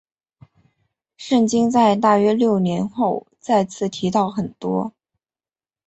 [1.15, 4.93] 圣经在大约六年后再次提到提多。